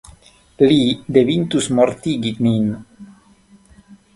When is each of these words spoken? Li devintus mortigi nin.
Li 0.71 0.77
devintus 1.17 1.67
mortigi 1.81 2.33
nin. 2.47 2.67